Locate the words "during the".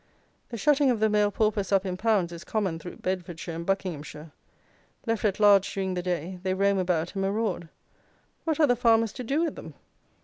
5.71-6.01